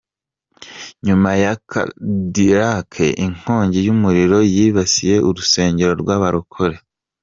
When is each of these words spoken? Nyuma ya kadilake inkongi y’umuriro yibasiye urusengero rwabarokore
Nyuma 1.05 1.29
ya 1.43 1.53
kadilake 1.71 3.05
inkongi 3.25 3.79
y’umuriro 3.87 4.37
yibasiye 4.55 5.15
urusengero 5.29 5.93
rwabarokore 6.01 6.77